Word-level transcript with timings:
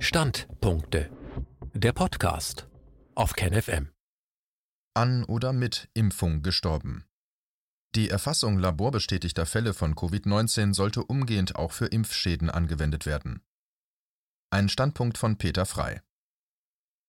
Standpunkte. 0.00 1.10
Der 1.74 1.92
Podcast 1.92 2.68
auf 3.16 3.32
KenFM. 3.32 3.88
An 4.94 5.24
oder 5.24 5.52
mit 5.52 5.88
Impfung 5.92 6.42
gestorben. 6.42 7.04
Die 7.96 8.08
Erfassung 8.08 8.60
laborbestätigter 8.60 9.44
Fälle 9.44 9.74
von 9.74 9.96
Covid-19 9.96 10.72
sollte 10.72 11.02
umgehend 11.02 11.56
auch 11.56 11.72
für 11.72 11.86
Impfschäden 11.86 12.48
angewendet 12.48 13.06
werden. 13.06 13.42
Ein 14.50 14.68
Standpunkt 14.68 15.18
von 15.18 15.36
Peter 15.36 15.66
Frei. 15.66 16.00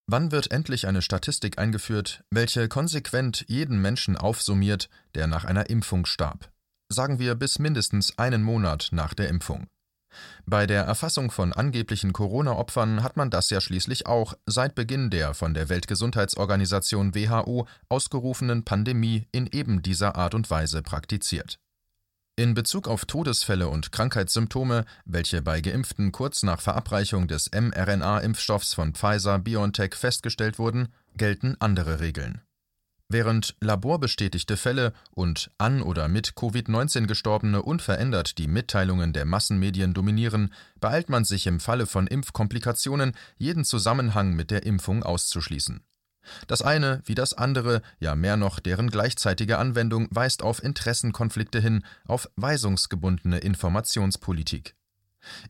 Wann 0.08 0.32
wird 0.32 0.50
endlich 0.50 0.88
eine 0.88 1.04
Statistik 1.04 1.60
eingeführt, 1.60 2.24
welche 2.32 2.68
konsequent 2.70 3.46
jeden 3.48 3.80
Menschen 3.80 4.18
aufsummiert, 4.18 4.90
der 5.14 5.28
nach 5.28 5.46
einer 5.46 5.70
Impfung 5.70 6.08
starb? 6.08 6.52
Sagen 6.92 7.20
wir 7.20 7.36
bis 7.36 7.60
mindestens 7.60 8.18
einen 8.18 8.42
Monat 8.42 8.90
nach 8.92 9.14
der 9.14 9.30
Impfung. 9.30 9.68
Bei 10.46 10.66
der 10.66 10.84
Erfassung 10.84 11.32
von 11.32 11.54
angeblichen 11.54 12.14
Corona-Opfern 12.14 13.04
hat 13.04 13.18
man 13.18 13.30
das 13.30 13.50
ja 13.50 13.62
schließlich 13.62 14.08
auch 14.08 14.34
seit 14.46 14.76
Beginn 14.76 15.10
der 15.10 15.34
von 15.34 15.54
der 15.54 15.70
Weltgesundheitsorganisation 15.70 17.16
WHO 17.16 17.68
ausgerufenen 17.90 18.66
Pandemie 18.66 19.28
in 19.32 19.48
eben 19.48 19.82
dieser 19.82 20.16
Art 20.16 20.34
und 20.34 20.50
Weise 20.50 20.82
praktiziert. 20.82 21.60
In 22.40 22.54
Bezug 22.54 22.88
auf 22.88 23.04
Todesfälle 23.04 23.68
und 23.68 23.92
Krankheitssymptome, 23.92 24.86
welche 25.04 25.42
bei 25.42 25.60
Geimpften 25.60 26.14
kurz 26.14 26.42
nach 26.44 26.62
Verabreichung 26.62 27.28
des 27.28 27.52
mRNA-Impfstoffs 27.52 28.74
von 28.74 28.94
Pfizer 28.94 29.40
BioNTech 29.40 29.94
festgestellt 29.94 30.58
wurden, 30.58 30.88
gelten 31.18 31.58
andere 31.60 32.00
Regeln. 32.00 32.42
Während 33.12 33.56
laborbestätigte 33.60 34.56
Fälle 34.56 34.94
und 35.10 35.50
an 35.58 35.82
oder 35.82 36.08
mit 36.08 36.34
Covid-19 36.34 37.08
Gestorbene 37.08 37.64
unverändert 37.64 38.38
die 38.38 38.48
Mitteilungen 38.48 39.14
der 39.14 39.26
Massenmedien 39.26 39.96
dominieren, 39.96 40.54
beeilt 40.80 41.10
man 41.10 41.26
sich 41.26 41.48
im 41.48 41.60
Falle 41.60 41.88
von 41.88 42.06
Impfkomplikationen, 42.06 43.14
jeden 43.38 43.66
Zusammenhang 43.66 44.36
mit 44.36 44.52
der 44.52 44.64
Impfung 44.64 45.02
auszuschließen. 45.02 45.82
Das 46.46 46.62
eine 46.62 47.02
wie 47.06 47.16
das 47.16 47.34
andere, 47.34 47.82
ja 48.00 48.14
mehr 48.14 48.38
noch 48.38 48.60
deren 48.60 48.92
gleichzeitige 48.92 49.58
Anwendung 49.58 50.08
weist 50.12 50.44
auf 50.44 50.62
Interessenkonflikte 50.62 51.60
hin, 51.60 51.84
auf 52.06 52.30
weisungsgebundene 52.36 53.40
Informationspolitik. 53.40 54.76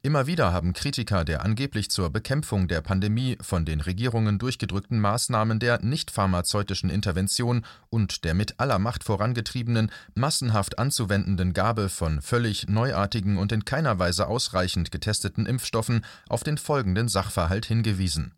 Immer 0.02 0.28
wieder 0.28 0.54
haben 0.54 0.74
Kritiker 0.74 1.26
der 1.26 1.44
angeblich 1.44 1.90
zur 1.92 2.10
Bekämpfung 2.10 2.68
der 2.68 2.82
Pandemie 2.82 3.38
von 3.42 3.66
den 3.66 3.82
Regierungen 3.82 4.40
durchgedrückten 4.40 5.00
Maßnahmen 5.00 5.60
der 5.60 5.82
nicht-pharmazeutischen 5.84 6.90
Intervention 6.90 7.66
und 7.90 8.24
der 8.24 8.34
mit 8.34 8.60
aller 8.60 8.80
Macht 8.80 9.04
vorangetriebenen, 9.04 9.92
massenhaft 10.16 10.80
anzuwendenden 10.80 11.54
Gabe 11.54 11.90
von 11.90 12.22
völlig 12.22 12.68
neuartigen 12.68 13.38
und 13.38 13.52
in 13.52 13.66
keiner 13.66 14.00
Weise 14.00 14.28
ausreichend 14.28 14.92
getesteten 14.92 15.46
Impfstoffen 15.46 16.06
auf 16.28 16.44
den 16.44 16.58
folgenden 16.58 17.08
Sachverhalt 17.08 17.66
hingewiesen. 17.66 18.34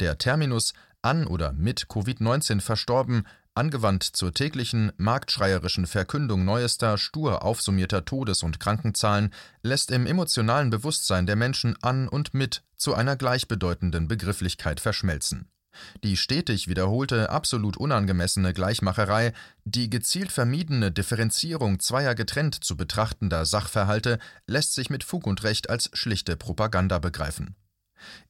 Der 0.00 0.18
Terminus 0.18 0.74
an 1.02 1.26
oder 1.26 1.52
mit 1.52 1.86
Covid-19 1.86 2.60
verstorben 2.60 3.26
angewandt 3.56 4.02
zur 4.02 4.32
täglichen 4.32 4.92
marktschreierischen 4.96 5.86
Verkündung 5.86 6.44
neuester, 6.44 6.98
stur 6.98 7.42
aufsummierter 7.42 8.04
Todes- 8.04 8.42
und 8.42 8.60
Krankenzahlen, 8.60 9.32
lässt 9.62 9.90
im 9.90 10.06
emotionalen 10.06 10.70
Bewusstsein 10.70 11.26
der 11.26 11.36
Menschen 11.36 11.76
an 11.82 12.08
und 12.08 12.34
mit 12.34 12.62
zu 12.76 12.94
einer 12.94 13.16
gleichbedeutenden 13.16 14.08
Begrifflichkeit 14.08 14.80
verschmelzen. 14.80 15.50
Die 16.04 16.16
stetig 16.16 16.68
wiederholte, 16.68 17.30
absolut 17.30 17.76
unangemessene 17.76 18.52
Gleichmacherei, 18.52 19.32
die 19.64 19.90
gezielt 19.90 20.32
vermiedene 20.32 20.90
Differenzierung 20.90 21.80
zweier 21.80 22.14
getrennt 22.14 22.54
zu 22.64 22.76
betrachtender 22.76 23.44
Sachverhalte 23.44 24.18
lässt 24.46 24.74
sich 24.74 24.90
mit 24.90 25.04
Fug 25.04 25.26
und 25.26 25.42
Recht 25.42 25.70
als 25.70 25.90
schlichte 25.92 26.36
Propaganda 26.36 26.98
begreifen. 26.98 27.56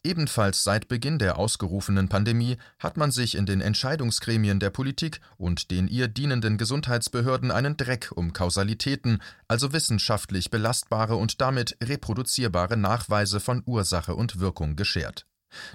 Ebenfalls 0.05 0.63
seit 0.63 0.89
Beginn 0.89 1.19
der 1.19 1.39
ausgerufenen 1.39 2.09
Pandemie 2.09 2.57
hat 2.79 2.97
man 2.97 3.11
sich 3.11 3.35
in 3.35 3.47
den 3.47 3.61
Entscheidungsgremien 3.61 4.61
der 4.61 4.71
Politik 4.71 5.21
und 5.37 5.71
den 5.71 5.89
ihr 5.89 6.09
dienenden 6.09 6.59
Gesundheitsbehörden 6.59 7.51
einen 7.51 7.77
Dreck 7.77 8.11
um 8.15 8.33
Kausalitäten, 8.33 9.21
also 9.49 9.73
wissenschaftlich 9.73 10.51
belastbare 10.51 11.17
und 11.17 11.41
damit 11.41 11.77
reproduzierbare 11.83 12.77
Nachweise 12.77 13.41
von 13.41 13.63
Ursache 13.67 14.15
und 14.15 14.41
Wirkung 14.41 14.77
geschert. 14.77 15.27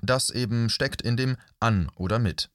Das 0.01 0.30
eben 0.30 0.69
steckt 0.69 1.01
in 1.01 1.18
dem 1.18 1.38
an 1.59 1.90
oder 1.96 2.19
mit. 2.19 2.50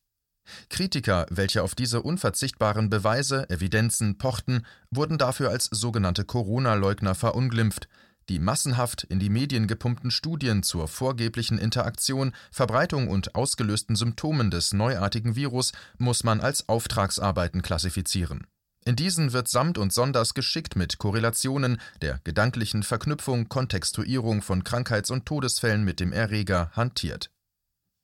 Kritiker, 0.70 1.26
welche 1.30 1.62
auf 1.62 1.74
diese 1.74 2.02
unverzichtbaren 2.02 2.88
Beweise, 2.88 3.50
Evidenzen 3.50 4.16
pochten, 4.18 4.64
wurden 4.90 5.18
dafür 5.18 5.50
als 5.50 5.64
sogenannte 5.64 6.24
Corona-Leugner 6.24 7.14
verunglimpft, 7.14 7.88
die 8.28 8.38
massenhaft 8.38 9.04
in 9.04 9.18
die 9.18 9.30
Medien 9.30 9.66
gepumpten 9.66 10.10
Studien 10.10 10.62
zur 10.62 10.88
vorgeblichen 10.88 11.58
Interaktion, 11.58 12.32
Verbreitung 12.50 13.08
und 13.08 13.34
ausgelösten 13.34 13.96
Symptomen 13.96 14.50
des 14.50 14.72
neuartigen 14.72 15.36
Virus 15.36 15.72
muss 15.98 16.24
man 16.24 16.40
als 16.40 16.68
Auftragsarbeiten 16.68 17.62
klassifizieren. 17.62 18.46
In 18.84 18.94
diesen 18.94 19.32
wird 19.32 19.48
samt 19.48 19.78
und 19.78 19.92
sonders 19.92 20.34
geschickt 20.34 20.76
mit 20.76 20.98
Korrelationen, 20.98 21.80
der 22.02 22.20
gedanklichen 22.22 22.84
Verknüpfung, 22.84 23.48
Kontextuierung 23.48 24.42
von 24.42 24.62
Krankheits- 24.62 25.10
und 25.10 25.26
Todesfällen 25.26 25.84
mit 25.84 25.98
dem 25.98 26.12
Erreger 26.12 26.70
hantiert. 26.72 27.30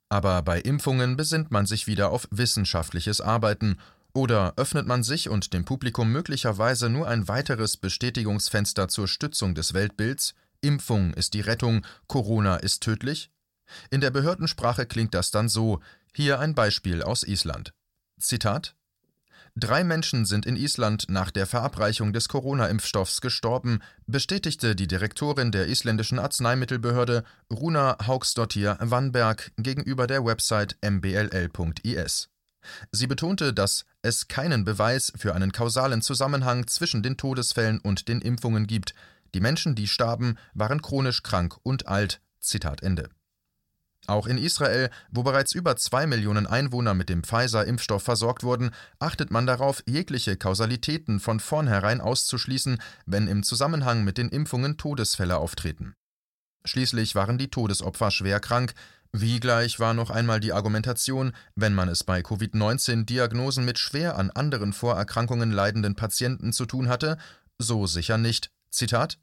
Aber 0.08 0.42
bei 0.42 0.60
Impfungen 0.60 1.16
besinnt 1.16 1.52
man 1.52 1.66
sich 1.66 1.86
wieder 1.86 2.10
auf 2.10 2.26
wissenschaftliches 2.30 3.20
Arbeiten 3.20 3.78
oder 4.14 4.54
öffnet 4.56 4.86
man 4.86 5.02
sich 5.02 5.28
und 5.28 5.52
dem 5.52 5.64
Publikum 5.64 6.12
möglicherweise 6.12 6.88
nur 6.88 7.08
ein 7.08 7.28
weiteres 7.28 7.76
Bestätigungsfenster 7.76 8.88
zur 8.88 9.08
Stützung 9.08 9.54
des 9.54 9.74
Weltbilds 9.74 10.34
Impfung 10.62 11.12
ist 11.14 11.34
die 11.34 11.40
Rettung, 11.40 11.84
Corona 12.06 12.56
ist 12.56 12.82
tödlich? 12.82 13.30
In 13.90 14.00
der 14.00 14.10
Behördensprache 14.10 14.86
klingt 14.86 15.12
das 15.12 15.30
dann 15.30 15.48
so, 15.48 15.80
hier 16.14 16.38
ein 16.38 16.54
Beispiel 16.54 17.02
aus 17.02 17.24
Island. 17.24 17.74
Zitat 18.20 18.76
Drei 19.54 19.84
Menschen 19.84 20.24
sind 20.24 20.46
in 20.46 20.56
Island 20.56 21.06
nach 21.08 21.30
der 21.30 21.46
Verabreichung 21.46 22.14
des 22.14 22.28
Corona-Impfstoffs 22.28 23.20
gestorben, 23.20 23.80
bestätigte 24.06 24.74
die 24.74 24.86
Direktorin 24.86 25.52
der 25.52 25.66
isländischen 25.66 26.18
Arzneimittelbehörde 26.18 27.24
Runa 27.52 27.98
Hauksdottir 28.06 28.78
Vanberg 28.80 29.52
gegenüber 29.58 30.06
der 30.06 30.24
Website 30.24 30.78
mbll.is. 30.80 32.28
Sie 32.92 33.06
betonte, 33.06 33.52
dass 33.52 33.84
es 34.02 34.28
keinen 34.28 34.64
Beweis 34.64 35.12
für 35.16 35.34
einen 35.34 35.52
kausalen 35.52 36.02
Zusammenhang 36.02 36.66
zwischen 36.66 37.02
den 37.02 37.16
Todesfällen 37.16 37.78
und 37.78 38.08
den 38.08 38.20
Impfungen 38.20 38.66
gibt. 38.66 38.94
Die 39.34 39.40
Menschen, 39.40 39.74
die 39.74 39.86
starben, 39.86 40.36
waren 40.54 40.82
chronisch 40.82 41.22
krank 41.22 41.56
und 41.62 41.86
alt. 41.88 42.20
Zitat 42.40 42.82
Ende. 42.82 43.08
Auch 44.08 44.26
in 44.26 44.36
Israel, 44.36 44.90
wo 45.12 45.22
bereits 45.22 45.54
über 45.54 45.76
zwei 45.76 46.08
Millionen 46.08 46.48
Einwohner 46.48 46.92
mit 46.92 47.08
dem 47.08 47.22
Pfizer-Impfstoff 47.22 48.02
versorgt 48.02 48.42
wurden, 48.42 48.72
achtet 48.98 49.30
man 49.30 49.46
darauf, 49.46 49.84
jegliche 49.86 50.36
Kausalitäten 50.36 51.20
von 51.20 51.38
vornherein 51.38 52.00
auszuschließen, 52.00 52.78
wenn 53.06 53.28
im 53.28 53.44
Zusammenhang 53.44 54.02
mit 54.02 54.18
den 54.18 54.28
Impfungen 54.28 54.76
Todesfälle 54.76 55.36
auftreten. 55.36 55.94
Schließlich 56.64 57.14
waren 57.14 57.38
die 57.38 57.48
Todesopfer 57.48 58.10
schwer 58.10 58.40
krank, 58.40 58.74
wie 59.12 59.40
gleich 59.40 59.78
war 59.78 59.92
noch 59.92 60.08
einmal 60.08 60.40
die 60.40 60.54
Argumentation, 60.54 61.32
wenn 61.54 61.74
man 61.74 61.90
es 61.90 62.02
bei 62.02 62.22
Covid-19-Diagnosen 62.22 63.64
mit 63.64 63.78
schwer 63.78 64.16
an 64.16 64.30
anderen 64.30 64.72
Vorerkrankungen 64.72 65.52
leidenden 65.52 65.96
Patienten 65.96 66.52
zu 66.54 66.64
tun 66.64 66.88
hatte, 66.88 67.18
so 67.58 67.86
sicher 67.86 68.16
nicht. 68.16 68.50
Zitat 68.70 69.18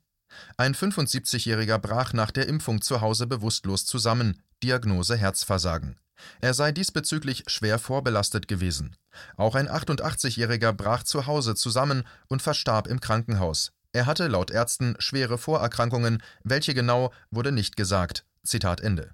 Ein 0.58 0.76
75-Jähriger 0.76 1.80
brach 1.80 2.14
nach 2.14 2.30
der 2.30 2.48
Impfung 2.48 2.82
zu 2.82 3.02
Hause 3.02 3.26
bewusstlos 3.26 3.86
zusammen, 3.86 4.44
Diagnose 4.62 5.18
Herzversagen. 5.18 5.98
Er 6.40 6.54
sei 6.54 6.72
diesbezüglich 6.72 7.46
schwer 7.48 7.80
vorbelastet 7.80 8.48
gewesen. 8.48 8.96
Auch 9.38 9.56
ein 9.56 9.70
88-Jähriger 9.70 10.72
brach 10.74 11.04
zu 11.04 11.26
Hause 11.26 11.56
zusammen 11.56 12.04
und 12.28 12.42
verstarb 12.42 12.88
im 12.88 13.00
Krankenhaus. 13.00 13.72
Er 13.92 14.06
hatte 14.06 14.28
laut 14.28 14.52
Ärzten 14.52 14.96
schwere 15.00 15.38
Vorerkrankungen, 15.38 16.22
welche 16.44 16.74
genau 16.74 17.12
wurde 17.32 17.52
nicht 17.52 17.76
gesagt. 17.76 18.26
Zitat 18.44 18.82
Ende. 18.82 19.14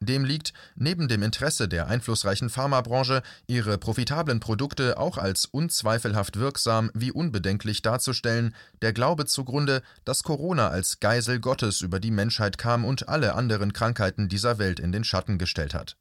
Dem 0.00 0.24
liegt 0.24 0.52
neben 0.76 1.08
dem 1.08 1.24
Interesse 1.24 1.68
der 1.68 1.88
einflussreichen 1.88 2.50
Pharmabranche, 2.50 3.22
ihre 3.48 3.78
profitablen 3.78 4.38
Produkte 4.38 4.96
auch 4.96 5.18
als 5.18 5.44
unzweifelhaft 5.44 6.38
wirksam 6.38 6.90
wie 6.94 7.10
unbedenklich 7.10 7.82
darzustellen, 7.82 8.54
der 8.80 8.92
Glaube 8.92 9.26
zugrunde, 9.26 9.82
dass 10.04 10.22
Corona 10.22 10.68
als 10.68 11.00
Geisel 11.00 11.40
Gottes 11.40 11.80
über 11.80 11.98
die 11.98 12.12
Menschheit 12.12 12.58
kam 12.58 12.84
und 12.84 13.08
alle 13.08 13.34
anderen 13.34 13.72
Krankheiten 13.72 14.28
dieser 14.28 14.58
Welt 14.58 14.78
in 14.78 14.92
den 14.92 15.02
Schatten 15.02 15.36
gestellt 15.36 15.74
hat. 15.74 15.96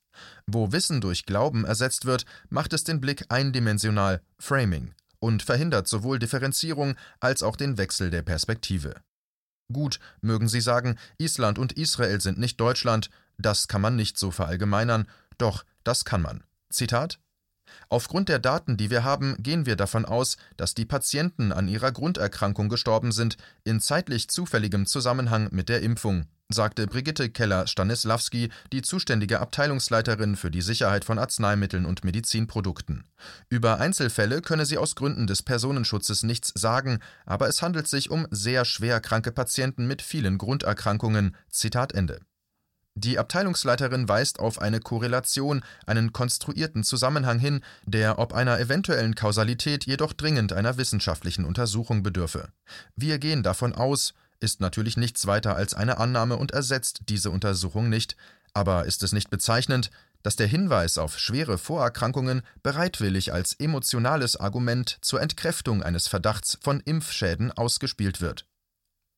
Wo 0.46 0.72
Wissen 0.72 1.02
durch 1.02 1.26
Glauben 1.26 1.66
ersetzt 1.66 2.06
wird, 2.06 2.26
macht 2.50 2.74
es 2.74 2.84
den 2.84 3.02
Blick 3.02 3.26
eindimensional, 3.30 4.22
Framing, 4.38 4.94
und 5.20 5.44
verhindert 5.44 5.88
sowohl 5.88 6.20
Differenzierung 6.20 6.96
als 7.20 7.44
auch 7.44 7.56
den 7.56 7.78
Wechsel 7.78 8.10
der 8.10 8.22
Perspektive. 8.22 8.96
Gut, 9.72 10.00
mögen 10.22 10.48
Sie 10.48 10.62
sagen, 10.62 10.98
Island 11.18 11.60
und 11.60 11.74
Israel 11.74 12.22
sind 12.22 12.38
nicht 12.38 12.60
Deutschland, 12.60 13.10
das 13.38 13.68
kann 13.68 13.82
man 13.82 13.96
nicht 13.96 14.18
so 14.18 14.32
verallgemeinern, 14.32 15.08
doch 15.38 15.66
das 15.84 16.06
kann 16.06 16.22
man. 16.22 16.44
Zitat 16.70 17.20
Aufgrund 17.90 18.30
der 18.30 18.40
Daten, 18.40 18.78
die 18.78 18.90
wir 18.90 19.04
haben, 19.04 19.36
gehen 19.44 19.66
wir 19.66 19.76
davon 19.76 20.06
aus, 20.06 20.38
dass 20.56 20.74
die 20.74 20.86
Patienten 20.86 21.52
an 21.52 21.68
ihrer 21.68 21.92
Grunderkrankung 21.92 22.70
gestorben 22.70 23.12
sind, 23.12 23.38
in 23.64 23.82
zeitlich 23.82 24.30
zufälligem 24.30 24.86
Zusammenhang 24.86 25.50
mit 25.52 25.70
der 25.70 25.82
Impfung. 25.82 26.28
Sagte 26.50 26.88
Brigitte 26.88 27.30
Keller-Stanislawski, 27.30 28.50
die 28.72 28.82
zuständige 28.82 29.40
Abteilungsleiterin 29.42 30.38
für 30.38 30.50
die 30.50 30.62
Sicherheit 30.62 31.04
von 31.04 31.20
Arzneimitteln 31.20 31.86
und 31.86 32.06
Medizinprodukten. 32.06 33.04
Über 33.50 33.80
Einzelfälle 33.80 34.42
könne 34.42 34.66
sie 34.66 34.78
aus 34.78 34.96
Gründen 34.96 35.28
des 35.28 35.44
Personenschutzes 35.44 36.24
nichts 36.24 36.54
sagen, 36.56 37.00
aber 37.26 37.50
es 37.50 37.62
handelt 37.62 37.88
sich 37.88 38.10
um 38.10 38.28
sehr 38.32 38.64
schwer 38.64 39.02
kranke 39.02 39.32
Patienten 39.32 39.88
mit 39.88 40.02
vielen 40.02 40.38
Grunderkrankungen. 40.38 41.36
Zitat 41.50 41.94
Ende. 41.94 42.22
Die 43.00 43.20
Abteilungsleiterin 43.20 44.10
weist 44.10 44.40
auf 44.40 44.60
eine 44.60 44.80
Korrelation, 44.80 45.62
einen 45.86 46.14
konstruierten 46.14 46.84
Zusammenhang 46.84 47.38
hin, 47.38 47.62
der 47.86 48.18
ob 48.18 48.34
einer 48.34 48.60
eventuellen 48.60 49.14
Kausalität 49.14 49.86
jedoch 49.86 50.14
dringend 50.14 50.52
einer 50.52 50.78
wissenschaftlichen 50.78 51.46
Untersuchung 51.46 52.02
bedürfe. 52.02 52.48
Wir 52.96 53.20
gehen 53.20 53.44
davon 53.44 53.74
aus, 53.74 54.16
ist 54.40 54.62
natürlich 54.62 54.98
nichts 54.98 55.28
weiter 55.28 55.56
als 55.56 55.74
eine 55.74 55.98
Annahme 55.98 56.38
und 56.38 56.52
ersetzt 56.52 57.02
diese 57.10 57.32
Untersuchung 57.32 57.90
nicht, 57.90 58.16
aber 58.54 58.86
ist 58.86 59.04
es 59.04 59.12
nicht 59.12 59.30
bezeichnend, 59.30 59.92
dass 60.24 60.36
der 60.36 60.48
Hinweis 60.48 60.98
auf 60.98 61.20
schwere 61.20 61.58
Vorerkrankungen 61.58 62.42
bereitwillig 62.64 63.34
als 63.34 63.54
emotionales 63.54 64.36
Argument 64.36 64.98
zur 65.02 65.22
Entkräftung 65.22 65.84
eines 65.84 66.08
Verdachts 66.08 66.58
von 66.62 66.82
Impfschäden 66.82 67.52
ausgespielt 67.52 68.20
wird? 68.20 68.46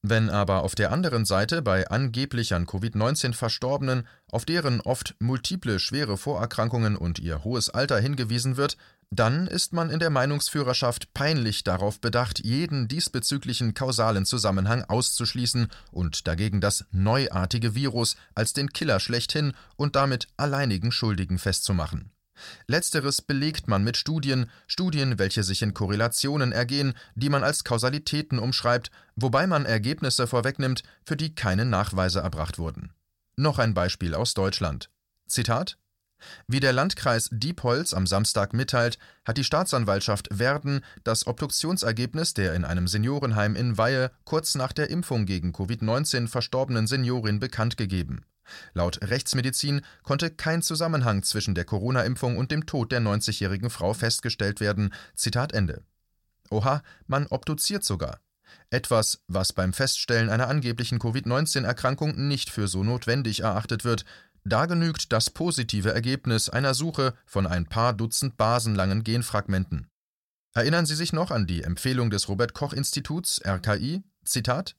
Wenn 0.01 0.29
aber 0.29 0.63
auf 0.63 0.75
der 0.75 0.91
anderen 0.91 1.25
Seite 1.25 1.61
bei 1.61 1.89
angeblich 1.89 2.53
an 2.53 2.65
Covid-19 2.65 3.33
Verstorbenen 3.33 4.07
auf 4.31 4.45
deren 4.45 4.79
oft 4.81 5.15
multiple 5.19 5.79
schwere 5.79 6.17
Vorerkrankungen 6.17 6.95
und 6.95 7.19
ihr 7.19 7.43
hohes 7.43 7.69
Alter 7.69 7.99
hingewiesen 7.99 8.55
wird, 8.55 8.77
dann 9.11 9.47
ist 9.47 9.73
man 9.73 9.89
in 9.89 9.99
der 9.99 10.11
Meinungsführerschaft 10.11 11.13
peinlich 11.13 11.63
darauf 11.63 11.99
bedacht, 11.99 12.39
jeden 12.39 12.87
diesbezüglichen 12.87 13.73
kausalen 13.73 14.25
Zusammenhang 14.25 14.83
auszuschließen 14.83 15.67
und 15.91 16.27
dagegen 16.27 16.61
das 16.61 16.85
neuartige 16.91 17.73
Virus 17.73 18.17
als 18.35 18.53
den 18.53 18.71
Killer 18.71 18.99
schlechthin 18.99 19.53
und 19.77 19.95
damit 19.95 20.27
alleinigen 20.37 20.91
Schuldigen 20.91 21.39
festzumachen. 21.39 22.11
Letzteres 22.67 23.21
belegt 23.21 23.67
man 23.67 23.83
mit 23.83 23.97
Studien, 23.97 24.49
Studien, 24.67 25.19
welche 25.19 25.43
sich 25.43 25.61
in 25.61 25.73
Korrelationen 25.73 26.51
ergehen, 26.51 26.93
die 27.15 27.29
man 27.29 27.43
als 27.43 27.63
Kausalitäten 27.63 28.39
umschreibt, 28.39 28.91
wobei 29.15 29.47
man 29.47 29.65
Ergebnisse 29.65 30.27
vorwegnimmt, 30.27 30.83
für 31.03 31.17
die 31.17 31.35
keine 31.35 31.65
Nachweise 31.65 32.19
erbracht 32.19 32.57
wurden. 32.57 32.93
Noch 33.35 33.59
ein 33.59 33.73
Beispiel 33.73 34.13
aus 34.13 34.33
Deutschland. 34.35 34.89
Zitat 35.27 35.77
wie 36.47 36.59
der 36.59 36.73
Landkreis 36.73 37.29
Diepholz 37.31 37.93
am 37.93 38.07
Samstag 38.07 38.53
mitteilt, 38.53 38.97
hat 39.25 39.37
die 39.37 39.43
Staatsanwaltschaft 39.43 40.27
Werden 40.31 40.81
das 41.03 41.27
Obduktionsergebnis 41.27 42.33
der 42.33 42.53
in 42.53 42.65
einem 42.65 42.87
Seniorenheim 42.87 43.55
in 43.55 43.77
Weihe 43.77 44.11
kurz 44.25 44.55
nach 44.55 44.73
der 44.73 44.89
Impfung 44.89 45.25
gegen 45.25 45.51
Covid-19 45.51 46.27
verstorbenen 46.27 46.87
Seniorin 46.87 47.39
bekannt 47.39 47.77
gegeben. 47.77 48.25
Laut 48.73 48.99
Rechtsmedizin 49.01 49.81
konnte 50.03 50.29
kein 50.31 50.61
Zusammenhang 50.61 51.23
zwischen 51.23 51.55
der 51.55 51.65
Corona-Impfung 51.65 52.37
und 52.37 52.51
dem 52.51 52.65
Tod 52.65 52.91
der 52.91 53.01
90-jährigen 53.01 53.69
Frau 53.69 53.93
festgestellt 53.93 54.59
werden. 54.59 54.93
Zitat 55.15 55.53
Ende. 55.53 55.83
Oha, 56.49 56.81
man 57.07 57.27
obduziert 57.27 57.83
sogar. 57.83 58.19
Etwas, 58.71 59.21
was 59.27 59.53
beim 59.53 59.73
Feststellen 59.73 60.29
einer 60.29 60.47
angeblichen 60.47 60.99
Covid-19-Erkrankung 60.99 62.27
nicht 62.27 62.49
für 62.49 62.67
so 62.67 62.83
notwendig 62.83 63.41
erachtet 63.41 63.83
wird. 63.83 64.05
Da 64.49 64.65
genügt 64.65 65.13
das 65.13 65.29
positive 65.29 65.93
Ergebnis 65.93 66.49
einer 66.49 66.73
Suche 66.73 67.13
von 67.27 67.45
ein 67.45 67.67
paar 67.67 67.93
Dutzend 67.93 68.35
basenlangen 68.35 69.03
Genfragmenten. 69.03 69.91
Erinnern 70.55 70.87
Sie 70.87 70.95
sich 70.95 71.13
noch 71.13 71.29
an 71.29 71.45
die 71.45 71.61
Empfehlung 71.61 72.09
des 72.09 72.27
Robert 72.29 72.55
Koch 72.55 72.73
Instituts 72.73 73.39
RKI? 73.45 74.01
Zitat 74.25 74.75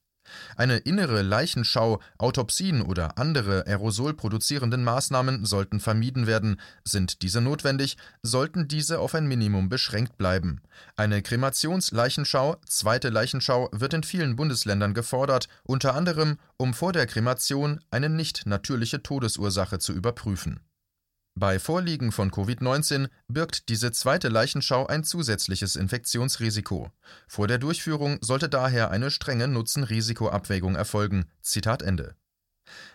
eine 0.56 0.78
innere 0.78 1.22
Leichenschau, 1.22 2.00
Autopsien 2.18 2.82
oder 2.82 3.18
andere 3.18 3.66
aerosolproduzierenden 3.66 4.84
Maßnahmen 4.84 5.44
sollten 5.44 5.80
vermieden 5.80 6.26
werden. 6.26 6.60
Sind 6.84 7.22
diese 7.22 7.40
notwendig, 7.40 7.96
sollten 8.22 8.68
diese 8.68 8.98
auf 8.98 9.14
ein 9.14 9.26
Minimum 9.26 9.68
beschränkt 9.68 10.18
bleiben. 10.18 10.60
Eine 10.96 11.22
Kremationsleichenschau, 11.22 12.56
zweite 12.66 13.08
Leichenschau, 13.08 13.68
wird 13.72 13.94
in 13.94 14.02
vielen 14.02 14.36
Bundesländern 14.36 14.94
gefordert, 14.94 15.48
unter 15.62 15.94
anderem, 15.94 16.38
um 16.56 16.74
vor 16.74 16.92
der 16.92 17.06
Kremation 17.06 17.80
eine 17.90 18.08
nicht 18.08 18.46
natürliche 18.46 19.02
Todesursache 19.02 19.78
zu 19.78 19.92
überprüfen 19.92 20.60
bei 21.34 21.58
Vorliegen 21.58 22.12
von 22.12 22.30
Covid-19 22.30 23.08
birgt 23.28 23.68
diese 23.68 23.92
zweite 23.92 24.28
Leichenschau 24.28 24.86
ein 24.86 25.04
zusätzliches 25.04 25.76
Infektionsrisiko. 25.76 26.90
Vor 27.28 27.46
der 27.48 27.58
Durchführung 27.58 28.18
sollte 28.20 28.48
daher 28.48 28.90
eine 28.90 29.10
strenge 29.10 29.48
Nutzen-Risiko-Abwägung 29.48 30.74
erfolgen. 30.74 31.26
Zitat 31.40 31.82
Ende. 31.82 32.14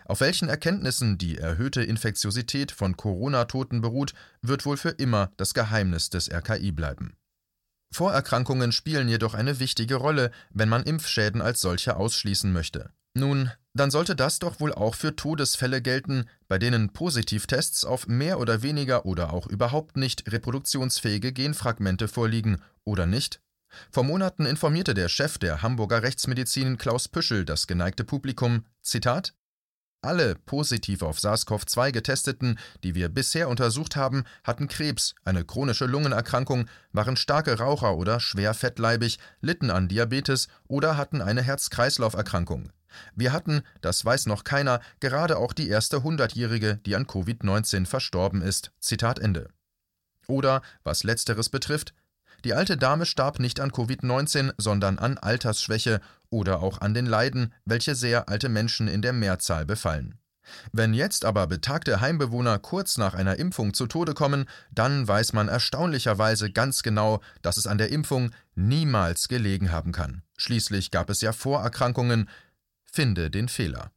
Auf 0.04 0.20
welchen 0.20 0.48
Erkenntnissen 0.48 1.18
die 1.18 1.38
erhöhte 1.38 1.82
Infektiosität 1.82 2.72
von 2.72 2.96
Corona-Toten 2.96 3.80
beruht, 3.80 4.14
wird 4.42 4.64
wohl 4.64 4.76
für 4.76 4.90
immer 4.90 5.32
das 5.36 5.54
Geheimnis 5.54 6.10
des 6.10 6.30
RKI 6.30 6.72
bleiben. 6.72 7.16
Vorerkrankungen 7.92 8.72
spielen 8.72 9.08
jedoch 9.08 9.34
eine 9.34 9.58
wichtige 9.58 9.96
Rolle, 9.96 10.30
wenn 10.50 10.68
man 10.68 10.82
Impfschäden 10.82 11.40
als 11.40 11.60
solche 11.60 11.96
ausschließen 11.96 12.52
möchte. 12.52 12.90
Nun, 13.14 13.50
dann 13.80 13.90
sollte 13.90 14.14
das 14.16 14.38
doch 14.38 14.60
wohl 14.60 14.72
auch 14.72 14.94
für 14.94 15.16
Todesfälle 15.16 15.82
gelten, 15.82 16.26
bei 16.48 16.58
denen 16.58 16.92
Positivtests 16.92 17.84
auf 17.84 18.06
mehr 18.06 18.38
oder 18.38 18.62
weniger 18.62 19.06
oder 19.06 19.32
auch 19.32 19.46
überhaupt 19.46 19.96
nicht 19.96 20.30
reproduktionsfähige 20.30 21.32
Genfragmente 21.32 22.08
vorliegen, 22.08 22.62
oder 22.84 23.06
nicht? 23.06 23.40
Vor 23.90 24.04
Monaten 24.04 24.46
informierte 24.46 24.94
der 24.94 25.08
Chef 25.08 25.38
der 25.38 25.62
Hamburger 25.62 26.02
Rechtsmedizin 26.02 26.78
Klaus 26.78 27.08
Püschel 27.08 27.44
das 27.44 27.66
geneigte 27.66 28.04
Publikum, 28.04 28.64
Zitat, 28.82 29.34
alle 30.02 30.36
positiv 30.36 31.02
auf 31.02 31.18
SARS-CoV-2 31.18 31.90
getesteten, 31.90 32.58
die 32.84 32.94
wir 32.94 33.08
bisher 33.08 33.48
untersucht 33.48 33.96
haben, 33.96 34.24
hatten 34.44 34.68
Krebs, 34.68 35.14
eine 35.24 35.44
chronische 35.44 35.86
Lungenerkrankung, 35.86 36.68
waren 36.92 37.16
starke 37.16 37.58
Raucher 37.58 37.96
oder 37.96 38.20
schwer 38.20 38.54
fettleibig, 38.54 39.18
litten 39.40 39.70
an 39.70 39.88
Diabetes 39.88 40.46
oder 40.68 40.96
hatten 40.96 41.20
eine 41.20 41.42
Herz-Kreislauf-Erkrankung. 41.42 42.70
Wir 43.14 43.32
hatten, 43.32 43.62
das 43.80 44.04
weiß 44.04 44.26
noch 44.26 44.44
keiner, 44.44 44.80
gerade 45.00 45.38
auch 45.38 45.52
die 45.52 45.68
erste 45.68 46.02
Hundertjährige, 46.02 46.78
die 46.86 46.96
an 46.96 47.06
Covid-19 47.06 47.86
verstorben 47.86 48.42
ist. 48.42 48.72
Zitat 48.80 49.18
Ende. 49.18 49.48
Oder, 50.26 50.62
was 50.84 51.04
letzteres 51.04 51.48
betrifft, 51.48 51.94
die 52.44 52.54
alte 52.54 52.76
Dame 52.76 53.06
starb 53.06 53.40
nicht 53.40 53.60
an 53.60 53.70
Covid-19, 53.70 54.54
sondern 54.58 54.98
an 54.98 55.18
Altersschwäche 55.18 56.00
oder 56.30 56.62
auch 56.62 56.80
an 56.80 56.94
den 56.94 57.06
Leiden, 57.06 57.52
welche 57.64 57.94
sehr 57.94 58.28
alte 58.28 58.48
Menschen 58.48 58.88
in 58.88 59.02
der 59.02 59.12
Mehrzahl 59.12 59.64
befallen. 59.64 60.18
Wenn 60.72 60.94
jetzt 60.94 61.24
aber 61.24 61.46
betagte 61.46 62.00
Heimbewohner 62.00 62.58
kurz 62.58 62.98
nach 62.98 63.14
einer 63.14 63.36
Impfung 63.36 63.74
zu 63.74 63.86
Tode 63.86 64.14
kommen, 64.14 64.46
dann 64.70 65.06
weiß 65.06 65.32
man 65.32 65.48
erstaunlicherweise 65.48 66.50
ganz 66.52 66.82
genau, 66.82 67.20
dass 67.42 67.56
es 67.56 67.66
an 67.66 67.78
der 67.78 67.90
Impfung 67.90 68.30
niemals 68.54 69.28
gelegen 69.28 69.72
haben 69.72 69.92
kann. 69.92 70.22
Schließlich 70.36 70.90
gab 70.90 71.10
es 71.10 71.20
ja 71.20 71.32
Vorerkrankungen, 71.32 72.28
Finde 72.96 73.30
den 73.30 73.48
Fehler. 73.48 73.92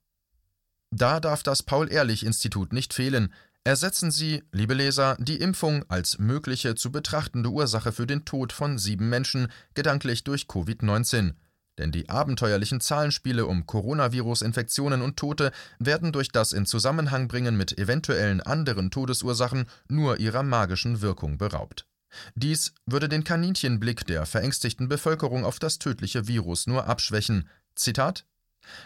Da 0.92 1.22
darf 1.22 1.42
das 1.42 1.64
Paul-Ehrlich-Institut 1.64 2.74
nicht 2.74 2.94
fehlen. 2.94 3.34
Ersetzen 3.64 4.12
Sie, 4.12 4.44
liebe 4.52 4.74
Leser, 4.74 5.16
die 5.22 5.38
Impfung 5.38 5.86
als 5.88 6.20
mögliche 6.20 6.76
zu 6.76 6.92
betrachtende 6.92 7.50
Ursache 7.50 7.94
für 7.94 8.06
den 8.06 8.26
Tod 8.26 8.52
von 8.52 8.78
sieben 8.78 9.08
Menschen 9.08 9.54
gedanklich 9.74 10.26
durch 10.26 10.48
Covid-19. 10.48 11.36
Denn 11.78 11.94
die 11.94 12.10
abenteuerlichen 12.10 12.82
Zahlenspiele 12.82 13.46
um 13.46 13.66
Coronavirus-Infektionen 13.66 15.02
und 15.02 15.16
Tote 15.16 15.54
werden 15.80 16.12
durch 16.12 16.28
das 16.34 16.52
in 16.52 16.66
Zusammenhang 16.66 17.30
bringen 17.30 17.56
mit 17.56 17.78
eventuellen 17.78 18.42
anderen 18.42 18.92
Todesursachen 18.92 19.68
nur 19.88 20.20
ihrer 20.20 20.44
magischen 20.44 21.00
Wirkung 21.00 21.38
beraubt. 21.38 21.88
Dies 22.36 22.74
würde 22.86 23.08
den 23.08 23.24
Kaninchenblick 23.24 24.06
der 24.08 24.26
verängstigten 24.26 24.90
Bevölkerung 24.90 25.46
auf 25.46 25.58
das 25.58 25.80
tödliche 25.80 26.28
Virus 26.28 26.68
nur 26.68 26.88
abschwächen. 26.88 27.48
Zitat 27.76 28.26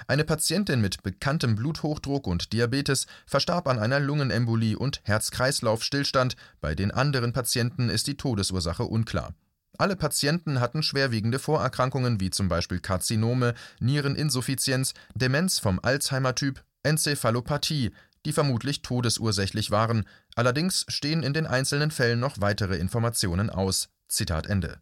eine 0.08 0.24
Patientin 0.24 0.82
mit 0.82 1.04
bekanntem 1.04 1.56
Bluthochdruck 1.56 2.28
und 2.28 2.54
Diabetes 2.54 3.08
verstarb 3.26 3.68
an 3.68 3.80
einer 3.80 4.00
Lungenembolie 4.00 4.78
und 4.78 5.02
Herz-Kreislauf-Stillstand, 5.04 6.36
bei 6.62 6.76
den 6.76 6.92
anderen 6.92 7.34
Patienten 7.34 7.90
ist 7.90 8.08
die 8.08 8.18
Todesursache 8.18 8.84
unklar. 8.84 9.34
Alle 9.78 9.96
Patienten 9.96 10.60
hatten 10.60 10.84
schwerwiegende 10.84 11.40
Vorerkrankungen 11.40 12.20
wie 12.20 12.30
zum 12.30 12.48
Beispiel 12.48 12.80
Karzinome, 12.80 13.56
Niereninsuffizienz, 13.80 14.94
Demenz 15.16 15.60
vom 15.60 15.80
Alzheimer-Typ, 15.82 16.64
Enzephalopathie, 16.84 17.92
die 18.26 18.34
vermutlich 18.34 18.84
todesursächlich 18.84 19.72
waren. 19.72 20.06
Allerdings 20.36 20.86
stehen 20.90 21.24
in 21.24 21.34
den 21.34 21.48
einzelnen 21.48 21.92
Fällen 21.92 22.20
noch 22.20 22.40
weitere 22.40 22.78
Informationen 22.78 23.50
aus. 23.50 23.90
Zitat 24.08 24.48
Ende. 24.48 24.80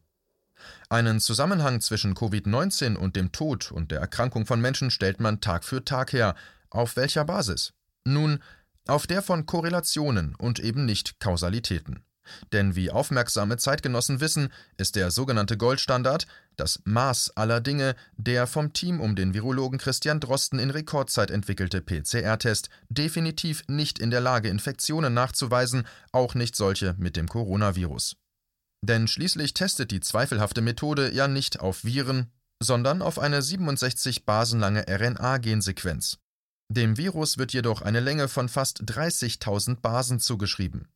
Einen 0.89 1.19
Zusammenhang 1.19 1.81
zwischen 1.81 2.15
Covid-19 2.15 2.95
und 2.95 3.15
dem 3.15 3.31
Tod 3.31 3.71
und 3.71 3.91
der 3.91 3.99
Erkrankung 3.99 4.45
von 4.45 4.61
Menschen 4.61 4.91
stellt 4.91 5.19
man 5.19 5.41
Tag 5.41 5.63
für 5.63 5.83
Tag 5.83 6.13
her. 6.13 6.35
Auf 6.69 6.95
welcher 6.95 7.25
Basis? 7.25 7.73
Nun, 8.05 8.39
auf 8.87 9.07
der 9.07 9.21
von 9.21 9.45
Korrelationen 9.45 10.35
und 10.35 10.59
eben 10.59 10.85
nicht 10.85 11.19
Kausalitäten. 11.19 12.03
Denn 12.51 12.75
wie 12.75 12.91
aufmerksame 12.91 13.57
Zeitgenossen 13.57 14.19
wissen, 14.19 14.49
ist 14.77 14.95
der 14.95 15.11
sogenannte 15.11 15.57
Goldstandard, 15.57 16.27
das 16.55 16.81
Maß 16.83 17.35
aller 17.35 17.61
Dinge, 17.61 17.95
der 18.17 18.47
vom 18.47 18.73
Team 18.73 18.99
um 18.99 19.15
den 19.15 19.33
Virologen 19.33 19.79
Christian 19.79 20.19
Drosten 20.19 20.59
in 20.59 20.69
Rekordzeit 20.69 21.31
entwickelte 21.31 21.81
PCR-Test 21.81 22.69
definitiv 22.89 23.63
nicht 23.67 23.99
in 23.99 24.11
der 24.11 24.21
Lage, 24.21 24.49
Infektionen 24.49 25.13
nachzuweisen, 25.13 25.87
auch 26.11 26.35
nicht 26.35 26.55
solche 26.55 26.95
mit 26.97 27.15
dem 27.15 27.27
Coronavirus. 27.27 28.17
Denn 28.81 29.07
schließlich 29.07 29.53
testet 29.53 29.91
die 29.91 29.99
zweifelhafte 29.99 30.61
Methode 30.61 31.13
ja 31.13 31.27
nicht 31.27 31.59
auf 31.59 31.83
Viren, 31.83 32.31
sondern 32.59 33.01
auf 33.01 33.19
eine 33.19 33.41
67 33.41 34.25
Basen 34.25 34.59
lange 34.59 34.85
RNA-Gensequenz. 34.87 36.17
Dem 36.69 36.97
Virus 36.97 37.37
wird 37.37 37.53
jedoch 37.53 37.81
eine 37.81 37.99
Länge 37.99 38.27
von 38.27 38.49
fast 38.49 38.83
30.000 38.83 39.81
Basen 39.81 40.19
zugeschrieben. 40.19 40.87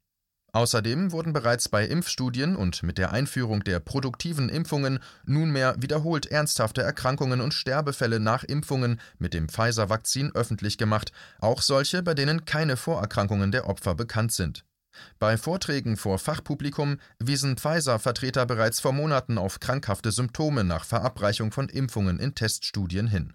Außerdem 0.53 1.11
wurden 1.11 1.33
bereits 1.33 1.67
bei 1.67 1.85
Impfstudien 1.85 2.55
und 2.55 2.81
mit 2.81 2.97
der 2.97 3.11
Einführung 3.11 3.65
der 3.65 3.81
produktiven 3.81 4.47
Impfungen 4.47 4.99
nunmehr 5.25 5.75
wiederholt 5.79 6.27
ernsthafte 6.27 6.81
Erkrankungen 6.81 7.41
und 7.41 7.53
Sterbefälle 7.53 8.21
nach 8.21 8.45
Impfungen 8.45 9.01
mit 9.17 9.33
dem 9.33 9.49
Pfizer-Vakzin 9.49 10.31
öffentlich 10.33 10.77
gemacht, 10.77 11.11
auch 11.39 11.61
solche, 11.61 12.01
bei 12.03 12.13
denen 12.13 12.45
keine 12.45 12.77
Vorerkrankungen 12.77 13.51
der 13.51 13.67
Opfer 13.67 13.95
bekannt 13.95 14.31
sind. 14.31 14.63
Bei 15.19 15.37
Vorträgen 15.37 15.97
vor 15.97 16.19
Fachpublikum 16.19 16.97
wiesen 17.19 17.57
Pfizer-Vertreter 17.57 18.45
bereits 18.45 18.79
vor 18.79 18.93
Monaten 18.93 19.37
auf 19.37 19.59
krankhafte 19.59 20.11
Symptome 20.11 20.63
nach 20.63 20.85
Verabreichung 20.85 21.51
von 21.51 21.69
Impfungen 21.69 22.19
in 22.19 22.35
Teststudien 22.35 23.07
hin. 23.07 23.33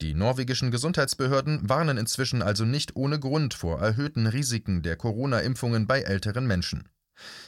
Die 0.00 0.14
norwegischen 0.14 0.70
Gesundheitsbehörden 0.70 1.68
warnen 1.68 1.96
inzwischen 1.96 2.42
also 2.42 2.64
nicht 2.64 2.96
ohne 2.96 3.20
Grund 3.20 3.54
vor 3.54 3.80
erhöhten 3.80 4.26
Risiken 4.26 4.82
der 4.82 4.96
Corona-Impfungen 4.96 5.86
bei 5.86 6.02
älteren 6.02 6.46
Menschen. 6.46 6.88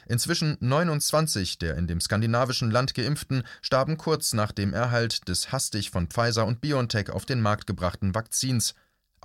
Inzwischen 0.07 0.57
29 0.61 1.59
der 1.59 1.77
in 1.77 1.89
dem 1.89 2.01
skandinavischen 2.01 2.71
Land 2.71 2.95
Geimpften 2.95 3.43
starben 3.63 3.97
kurz 3.97 4.33
nach 4.33 4.53
dem 4.53 4.73
Erhalt 4.73 5.29
des 5.29 5.51
hastig 5.51 5.91
von 5.91 6.07
Pfizer 6.07 6.47
und 6.47 6.61
BioNTech 6.61 7.11
auf 7.11 7.27
den 7.27 7.41
Markt 7.41 7.67
gebrachten 7.67 8.15
Vakzins. 8.15 8.75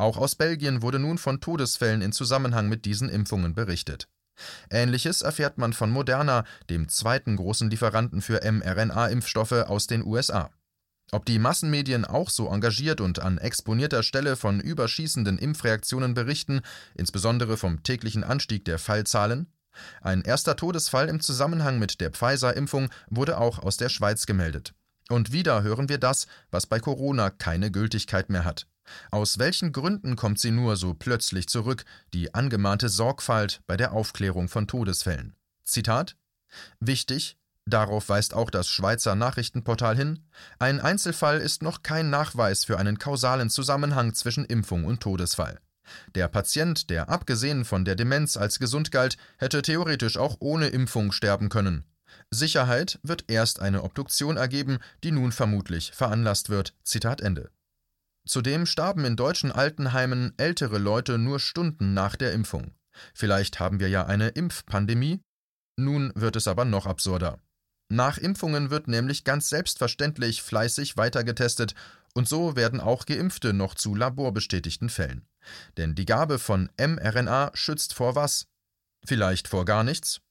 Auch 0.01 0.17
aus 0.17 0.33
Belgien 0.33 0.81
wurde 0.81 0.97
nun 0.97 1.19
von 1.19 1.41
Todesfällen 1.41 2.01
in 2.01 2.11
Zusammenhang 2.11 2.67
mit 2.67 2.85
diesen 2.85 3.07
Impfungen 3.07 3.53
berichtet. 3.53 4.07
Ähnliches 4.71 5.21
erfährt 5.21 5.59
man 5.59 5.73
von 5.73 5.91
Moderna, 5.91 6.43
dem 6.71 6.89
zweiten 6.89 7.35
großen 7.35 7.69
Lieferanten 7.69 8.23
für 8.23 8.41
mRNA-Impfstoffe 8.43 9.51
aus 9.51 9.85
den 9.85 10.03
USA. 10.03 10.49
Ob 11.11 11.25
die 11.25 11.37
Massenmedien 11.37 12.03
auch 12.03 12.31
so 12.31 12.49
engagiert 12.49 12.99
und 12.99 13.19
an 13.19 13.37
exponierter 13.37 14.01
Stelle 14.01 14.37
von 14.37 14.59
überschießenden 14.59 15.37
Impfreaktionen 15.37 16.15
berichten, 16.15 16.61
insbesondere 16.95 17.55
vom 17.55 17.83
täglichen 17.83 18.23
Anstieg 18.23 18.65
der 18.65 18.79
Fallzahlen? 18.79 19.53
Ein 20.01 20.23
erster 20.23 20.55
Todesfall 20.55 21.09
im 21.09 21.19
Zusammenhang 21.19 21.77
mit 21.77 22.01
der 22.01 22.09
Pfizer-Impfung 22.09 22.89
wurde 23.11 23.37
auch 23.37 23.59
aus 23.59 23.77
der 23.77 23.89
Schweiz 23.89 24.25
gemeldet. 24.25 24.73
Und 25.09 25.31
wieder 25.31 25.61
hören 25.61 25.89
wir 25.89 25.99
das, 25.99 26.25
was 26.49 26.65
bei 26.65 26.79
Corona 26.79 27.29
keine 27.29 27.69
Gültigkeit 27.69 28.31
mehr 28.31 28.45
hat. 28.45 28.65
Aus 29.11 29.37
welchen 29.37 29.71
Gründen 29.71 30.15
kommt 30.15 30.39
sie 30.39 30.51
nur 30.51 30.75
so 30.75 30.93
plötzlich 30.93 31.47
zurück, 31.47 31.85
die 32.13 32.33
angemahnte 32.33 32.89
Sorgfalt 32.89 33.61
bei 33.67 33.77
der 33.77 33.93
Aufklärung 33.93 34.47
von 34.47 34.67
Todesfällen? 34.67 35.35
Zitat 35.63 36.17
Wichtig, 36.79 37.37
Darauf 37.65 38.09
weist 38.09 38.33
auch 38.33 38.49
das 38.49 38.67
Schweizer 38.67 39.15
Nachrichtenportal 39.15 39.95
hin, 39.95 40.25
ein 40.57 40.79
Einzelfall 40.79 41.39
ist 41.39 41.61
noch 41.61 41.83
kein 41.83 42.09
Nachweis 42.09 42.65
für 42.65 42.79
einen 42.79 42.97
kausalen 42.97 43.49
Zusammenhang 43.49 44.13
zwischen 44.15 44.45
Impfung 44.45 44.83
und 44.83 45.01
Todesfall. 45.01 45.59
Der 46.15 46.27
Patient, 46.27 46.89
der 46.89 47.09
abgesehen 47.09 47.65
von 47.65 47.85
der 47.85 47.95
Demenz 47.95 48.35
als 48.35 48.59
gesund 48.59 48.91
galt, 48.91 49.17
hätte 49.37 49.61
theoretisch 49.61 50.17
auch 50.17 50.37
ohne 50.39 50.67
Impfung 50.67 51.11
sterben 51.11 51.49
können. 51.49 51.83
Sicherheit 52.29 52.99
wird 53.03 53.25
erst 53.29 53.59
eine 53.59 53.83
Obduktion 53.83 54.37
ergeben, 54.37 54.79
die 55.03 55.11
nun 55.11 55.31
vermutlich 55.31 55.91
veranlasst 55.93 56.49
wird. 56.49 56.73
Zitat 56.83 57.21
Ende. 57.21 57.51
Zudem 58.27 58.65
starben 58.65 59.05
in 59.05 59.15
deutschen 59.15 59.51
Altenheimen 59.51 60.33
ältere 60.37 60.77
Leute 60.77 61.17
nur 61.17 61.39
Stunden 61.39 61.93
nach 61.93 62.15
der 62.15 62.33
Impfung. 62.33 62.75
Vielleicht 63.13 63.59
haben 63.59 63.79
wir 63.79 63.89
ja 63.89 64.05
eine 64.05 64.29
Impfpandemie? 64.29 65.21
Nun 65.77 66.11
wird 66.15 66.35
es 66.35 66.47
aber 66.47 66.65
noch 66.65 66.85
absurder. 66.85 67.39
Nach 67.89 68.17
Impfungen 68.17 68.69
wird 68.69 68.87
nämlich 68.87 69.23
ganz 69.23 69.49
selbstverständlich 69.49 70.41
fleißig 70.41 70.97
weitergetestet 70.97 71.75
und 72.13 72.27
so 72.27 72.55
werden 72.55 72.79
auch 72.79 73.05
Geimpfte 73.05 73.53
noch 73.53 73.75
zu 73.75 73.95
laborbestätigten 73.95 74.89
Fällen. 74.89 75.25
Denn 75.77 75.95
die 75.95 76.05
Gabe 76.05 76.39
von 76.39 76.69
mRNA 76.79 77.51
schützt 77.53 77.93
vor 77.93 78.15
was? 78.15 78.47
Vielleicht 79.05 79.47
vor 79.47 79.65
gar 79.65 79.83
nichts? 79.83 80.21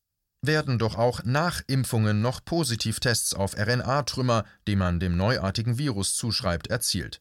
Werden 0.42 0.78
doch 0.78 0.96
auch 0.96 1.22
nach 1.24 1.60
Impfungen 1.66 2.22
noch 2.22 2.44
Positivtests 2.44 3.34
auf 3.34 3.58
RNA-Trümmer, 3.58 4.44
die 4.66 4.76
man 4.76 5.00
dem 5.00 5.16
neuartigen 5.16 5.76
Virus 5.76 6.14
zuschreibt, 6.14 6.68
erzielt. 6.68 7.20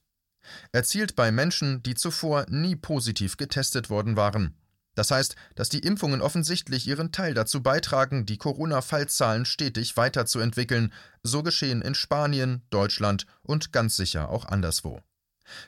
Erzielt 0.72 1.16
bei 1.16 1.32
Menschen, 1.32 1.84
die 1.84 1.96
zuvor 1.96 2.46
nie 2.50 2.76
positiv 2.76 3.38
getestet 3.38 3.90
worden 3.90 4.16
waren. 4.16 4.56
Das 4.96 5.12
heißt, 5.12 5.36
dass 5.56 5.70
die 5.70 5.80
Impfungen 5.80 6.22
offensichtlich 6.22 6.88
ihren 6.88 7.12
Teil 7.12 7.34
dazu 7.34 7.64
beitragen, 7.64 8.26
die 8.26 8.38
Corona-Fallzahlen 8.38 9.46
stetig 9.46 9.96
weiterzuentwickeln, 9.96 10.92
so 11.24 11.42
geschehen 11.42 11.82
in 11.82 11.96
Spanien, 11.96 12.64
Deutschland 12.70 13.26
und 13.42 13.72
ganz 13.72 13.96
sicher 13.96 14.30
auch 14.30 14.46
anderswo. 14.46 15.00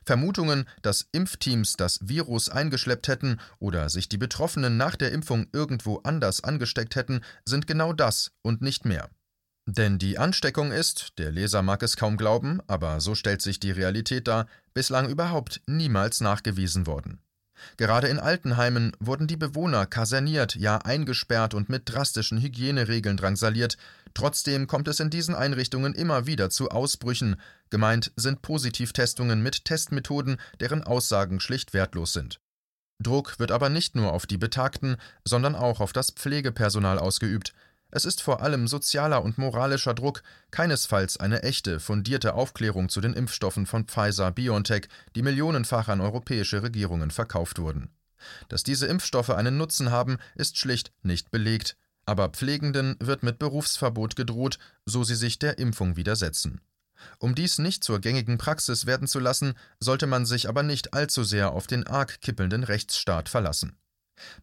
Vermutungen, 0.05 0.67
dass 0.81 1.07
Impfteams 1.11 1.77
das 1.77 2.00
Virus 2.01 2.50
eingeschleppt 2.50 3.07
hätten 3.07 3.39
oder 3.59 3.89
sich 3.89 4.09
die 4.09 4.17
Betroffenen 4.17 4.77
nach 4.77 4.95
der 4.95 5.11
Impfung 5.11 5.47
irgendwo 5.53 6.00
anders 6.00 6.43
angesteckt 6.43 6.95
hätten, 6.95 7.21
sind 7.45 7.67
genau 7.67 7.93
das 7.93 8.31
und 8.41 8.61
nicht 8.61 8.85
mehr. 8.85 9.09
Denn 9.68 10.00
die 10.00 10.18
Ansteckung 10.18 10.72
ist, 10.72 11.18
der 11.20 11.32
Leser 11.32 11.62
mag 11.62 11.84
es 11.84 11.96
kaum 11.96 12.18
glauben, 12.18 12.62
aber 12.68 13.00
so 13.00 13.13
stellt 13.15 13.41
sich 13.41 13.60
die 13.60 13.72
Realität 13.72 14.27
dar, 14.27 14.48
bislang 14.74 15.08
überhaupt 15.08 15.62
niemals 15.68 16.20
nachgewiesen 16.20 16.88
worden. 16.88 17.22
Gerade 17.77 18.08
in 18.08 18.20
Altenheimen 18.20 18.91
wurden 19.00 19.27
die 19.27 19.38
Bewohner 19.38 19.86
kaserniert, 19.86 20.56
ja 20.56 20.77
eingesperrt 20.77 21.53
und 21.53 21.70
mit 21.70 21.84
drastischen 21.86 22.41
Hygieneregeln 22.41 23.18
drangsaliert. 23.18 23.77
Trotzdem 24.15 24.65
kommt 24.65 24.88
es 24.88 25.00
in 25.00 25.12
diesen 25.12 25.36
Einrichtungen 25.36 25.94
immer 25.94 26.25
wieder 26.25 26.50
zu 26.50 26.70
Ausbrüchen. 26.70 27.36
Gemeint 27.70 28.12
sind 28.15 28.41
Positivtestungen 28.41 29.44
mit 29.44 29.65
Testmethoden, 29.65 30.38
deren 30.60 30.84
Aussagen 30.84 31.39
schlicht 31.39 31.74
wertlos 31.74 32.13
sind. 32.13 32.39
Druck 33.01 33.39
wird 33.39 33.51
aber 33.51 33.70
nicht 33.70 33.96
nur 33.96 34.13
auf 34.13 34.25
die 34.25 34.38
Betagten, 34.38 34.98
sondern 35.25 35.56
auch 35.56 35.80
auf 35.80 35.94
das 35.94 36.12
Pflegepersonal 36.12 37.00
ausgeübt. 37.00 37.53
Es 37.91 38.05
ist 38.05 38.21
vor 38.21 38.41
allem 38.41 38.67
sozialer 38.67 39.21
und 39.21 39.38
moralischer 39.38 39.93
Druck, 39.93 40.24
keinesfalls 40.50 41.17
eine 41.17 41.43
echte, 41.43 41.79
fundierte 41.81 42.33
Aufklärung 42.33 42.88
zu 42.88 43.01
den 43.01 43.13
Impfstoffen 43.13 43.65
von 43.65 43.86
Pfizer 43.86 44.31
BioNTech, 44.31 44.88
die 45.15 45.21
millionenfach 45.21 45.89
an 45.89 46.00
europäische 46.00 46.63
Regierungen 46.63 47.12
verkauft 47.12 47.60
wurden. 47.60 47.89
Dass 48.48 48.63
diese 48.63 48.88
Impfstoffe 48.88 49.31
einen 49.31 49.57
Nutzen 49.57 49.91
haben, 49.91 50.17
ist 50.36 50.57
schlicht 50.57 50.93
nicht 51.03 51.31
belegt, 51.31 51.75
aber 52.05 52.29
Pflegenden 52.29 52.95
wird 53.00 53.24
mit 53.24 53.39
Berufsverbot 53.39 54.15
gedroht, 54.15 54.57
so 54.86 55.03
sie 55.03 55.15
sich 55.15 55.38
der 55.38 55.57
Impfung 55.60 55.98
widersetzen. 55.98 56.62
Um 57.17 57.36
dies 57.36 57.57
nicht 57.57 57.83
zur 57.83 58.00
gängigen 58.00 58.38
Praxis 58.38 58.86
werden 58.86 59.07
zu 59.07 59.19
lassen, 59.19 59.53
sollte 59.79 60.07
man 60.07 60.25
sich 60.25 60.48
aber 60.48 60.63
nicht 60.63 60.93
allzu 60.93 61.24
sehr 61.24 61.51
auf 61.51 61.67
den 61.67 61.88
arg 61.88 62.21
kippelnden 62.21 62.63
Rechtsstaat 62.63 63.27
verlassen. 63.27 63.75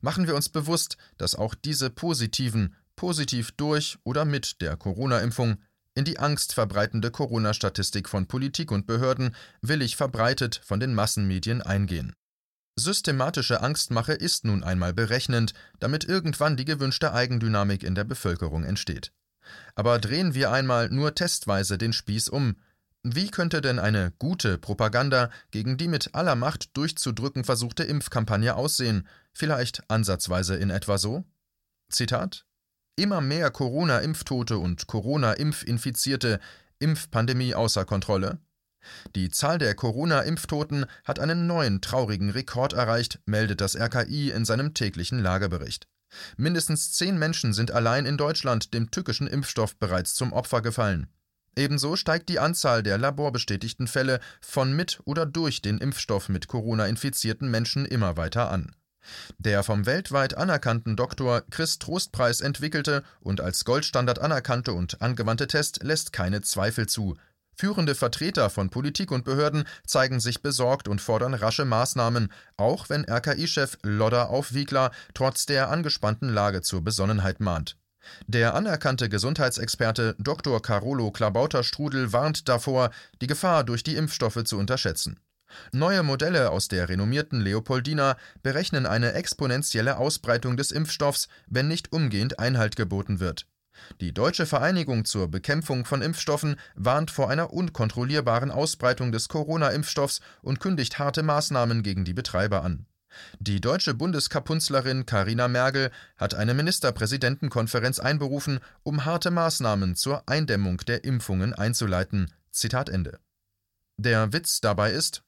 Machen 0.00 0.26
wir 0.26 0.34
uns 0.34 0.48
bewusst, 0.48 0.96
dass 1.18 1.36
auch 1.36 1.54
diese 1.54 1.88
positiven, 1.88 2.74
positiv 2.98 3.52
durch 3.52 3.96
oder 4.04 4.26
mit 4.26 4.60
der 4.60 4.76
Corona-Impfung 4.76 5.56
in 5.94 6.04
die 6.04 6.18
angstverbreitende 6.18 7.10
Corona-Statistik 7.10 8.08
von 8.08 8.26
Politik 8.26 8.70
und 8.70 8.86
Behörden 8.86 9.34
willig 9.62 9.96
verbreitet 9.96 10.60
von 10.64 10.80
den 10.80 10.94
Massenmedien 10.94 11.62
eingehen. 11.62 12.12
Systematische 12.76 13.62
Angstmache 13.62 14.12
ist 14.12 14.44
nun 14.44 14.62
einmal 14.62 14.92
berechnend, 14.92 15.54
damit 15.78 16.04
irgendwann 16.04 16.56
die 16.56 16.64
gewünschte 16.64 17.12
Eigendynamik 17.14 17.82
in 17.84 17.94
der 17.94 18.04
Bevölkerung 18.04 18.64
entsteht. 18.64 19.12
Aber 19.76 19.98
drehen 19.98 20.34
wir 20.34 20.50
einmal 20.50 20.90
nur 20.90 21.14
testweise 21.14 21.78
den 21.78 21.92
Spieß 21.92 22.28
um. 22.28 22.56
Wie 23.04 23.30
könnte 23.30 23.60
denn 23.60 23.78
eine 23.78 24.12
gute 24.18 24.58
Propaganda 24.58 25.30
gegen 25.52 25.76
die 25.76 25.88
mit 25.88 26.14
aller 26.14 26.34
Macht 26.34 26.76
durchzudrücken 26.76 27.44
versuchte 27.44 27.84
Impfkampagne 27.84 28.56
aussehen? 28.56 29.06
Vielleicht 29.32 29.88
ansatzweise 29.88 30.56
in 30.56 30.70
etwa 30.70 30.98
so? 30.98 31.24
Zitat 31.90 32.44
Immer 32.98 33.20
mehr 33.20 33.52
Corona-Impftote 33.52 34.58
und 34.58 34.88
Corona-Impfinfizierte, 34.88 36.40
Impfpandemie 36.80 37.54
außer 37.54 37.84
Kontrolle? 37.84 38.40
Die 39.14 39.30
Zahl 39.30 39.58
der 39.58 39.76
Corona-Impftoten 39.76 40.84
hat 41.04 41.20
einen 41.20 41.46
neuen 41.46 41.80
traurigen 41.80 42.30
Rekord 42.30 42.72
erreicht, 42.72 43.20
meldet 43.24 43.60
das 43.60 43.76
RKI 43.76 44.32
in 44.32 44.44
seinem 44.44 44.74
täglichen 44.74 45.20
Lagebericht. 45.20 45.86
Mindestens 46.36 46.90
zehn 46.90 47.16
Menschen 47.20 47.52
sind 47.52 47.70
allein 47.70 48.04
in 48.04 48.16
Deutschland 48.16 48.74
dem 48.74 48.90
tückischen 48.90 49.28
Impfstoff 49.28 49.76
bereits 49.76 50.16
zum 50.16 50.32
Opfer 50.32 50.60
gefallen. 50.60 51.06
Ebenso 51.56 51.94
steigt 51.94 52.28
die 52.28 52.40
Anzahl 52.40 52.82
der 52.82 52.98
laborbestätigten 52.98 53.86
Fälle 53.86 54.18
von 54.40 54.74
mit 54.74 54.98
oder 55.04 55.24
durch 55.24 55.62
den 55.62 55.78
Impfstoff 55.78 56.28
mit 56.28 56.48
Corona 56.48 56.86
infizierten 56.86 57.48
Menschen 57.48 57.86
immer 57.86 58.16
weiter 58.16 58.50
an. 58.50 58.74
Der 59.38 59.62
vom 59.62 59.86
weltweit 59.86 60.36
anerkannten 60.36 60.96
Doktor 60.96 61.42
Chris 61.50 61.78
Trostpreis 61.78 62.40
entwickelte 62.40 63.04
und 63.20 63.40
als 63.40 63.64
Goldstandard 63.64 64.18
anerkannte 64.18 64.72
und 64.72 65.00
angewandte 65.00 65.46
Test 65.46 65.82
lässt 65.82 66.12
keine 66.12 66.42
Zweifel 66.42 66.86
zu. 66.86 67.16
Führende 67.54 67.96
Vertreter 67.96 68.50
von 68.50 68.70
Politik 68.70 69.10
und 69.10 69.24
Behörden 69.24 69.64
zeigen 69.84 70.20
sich 70.20 70.42
besorgt 70.42 70.86
und 70.86 71.00
fordern 71.00 71.34
rasche 71.34 71.64
Maßnahmen, 71.64 72.32
auch 72.56 72.88
wenn 72.88 73.04
RKI-Chef 73.04 73.78
Lodder 73.82 74.30
Aufwiegler 74.30 74.92
trotz 75.12 75.44
der 75.44 75.68
angespannten 75.68 76.28
Lage 76.28 76.62
zur 76.62 76.84
Besonnenheit 76.84 77.40
mahnt. 77.40 77.76
Der 78.26 78.54
anerkannte 78.54 79.08
Gesundheitsexperte 79.08 80.14
Dr. 80.18 80.62
Carolo 80.62 81.10
Klabauter-Strudel 81.10 82.12
warnt 82.12 82.48
davor, 82.48 82.90
die 83.20 83.26
Gefahr 83.26 83.64
durch 83.64 83.82
die 83.82 83.96
Impfstoffe 83.96 84.44
zu 84.44 84.56
unterschätzen. 84.56 85.18
Neue 85.72 86.02
Modelle 86.02 86.50
aus 86.50 86.68
der 86.68 86.88
renommierten 86.88 87.40
Leopoldina 87.40 88.16
berechnen 88.42 88.86
eine 88.86 89.12
exponentielle 89.12 89.96
Ausbreitung 89.96 90.56
des 90.56 90.70
Impfstoffs, 90.70 91.28
wenn 91.46 91.68
nicht 91.68 91.92
umgehend 91.92 92.38
Einhalt 92.38 92.76
geboten 92.76 93.20
wird. 93.20 93.46
Die 94.00 94.12
Deutsche 94.12 94.46
Vereinigung 94.46 95.04
zur 95.04 95.28
Bekämpfung 95.28 95.84
von 95.84 96.02
Impfstoffen 96.02 96.56
warnt 96.74 97.10
vor 97.10 97.30
einer 97.30 97.52
unkontrollierbaren 97.52 98.50
Ausbreitung 98.50 99.12
des 99.12 99.28
Corona-Impfstoffs 99.28 100.20
und 100.42 100.60
kündigt 100.60 100.98
harte 100.98 101.22
Maßnahmen 101.22 101.82
gegen 101.82 102.04
die 102.04 102.14
Betreiber 102.14 102.62
an. 102.62 102.86
Die 103.40 103.60
deutsche 103.60 103.94
Bundeskapunzlerin 103.94 105.06
Karina 105.06 105.48
Merkel 105.48 105.90
hat 106.16 106.34
eine 106.34 106.54
Ministerpräsidentenkonferenz 106.54 107.98
einberufen, 107.98 108.60
um 108.82 109.04
harte 109.04 109.30
Maßnahmen 109.30 109.96
zur 109.96 110.28
Eindämmung 110.28 110.78
der 110.78 111.04
Impfungen 111.04 111.54
einzuleiten. 111.54 112.32
Zitat 112.50 112.88
Ende. 112.88 113.18
Der 113.96 114.32
Witz 114.32 114.60
dabei 114.60 114.92
ist, 114.92 115.22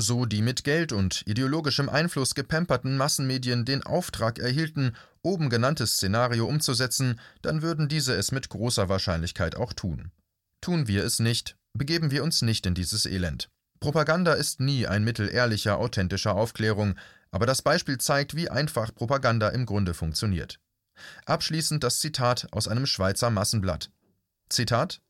so 0.00 0.26
die 0.26 0.42
mit 0.42 0.62
Geld 0.62 0.92
und 0.92 1.22
ideologischem 1.26 1.88
Einfluss 1.88 2.34
gepemperten 2.34 2.96
Massenmedien 2.96 3.64
den 3.64 3.82
Auftrag 3.82 4.38
erhielten, 4.38 4.94
oben 5.22 5.50
genanntes 5.50 5.94
Szenario 5.94 6.46
umzusetzen, 6.46 7.20
dann 7.42 7.62
würden 7.62 7.88
diese 7.88 8.14
es 8.14 8.30
mit 8.30 8.48
großer 8.48 8.88
Wahrscheinlichkeit 8.88 9.56
auch 9.56 9.72
tun. 9.72 10.12
Tun 10.60 10.86
wir 10.86 11.04
es 11.04 11.18
nicht, 11.18 11.56
begeben 11.72 12.10
wir 12.10 12.22
uns 12.22 12.42
nicht 12.42 12.64
in 12.66 12.74
dieses 12.74 13.06
Elend. 13.06 13.48
Propaganda 13.80 14.34
ist 14.34 14.60
nie 14.60 14.86
ein 14.86 15.04
Mittel 15.04 15.28
ehrlicher, 15.28 15.78
authentischer 15.78 16.34
Aufklärung, 16.34 16.94
aber 17.30 17.46
das 17.46 17.62
Beispiel 17.62 17.98
zeigt, 17.98 18.34
wie 18.34 18.48
einfach 18.48 18.94
Propaganda 18.94 19.48
im 19.48 19.66
Grunde 19.66 19.94
funktioniert. 19.94 20.58
Abschließend 21.26 21.84
das 21.84 21.98
Zitat 21.98 22.48
aus 22.52 22.68
einem 22.68 22.86
Schweizer 22.86 23.30
Massenblatt. 23.30 23.90
Zitat 24.48 25.00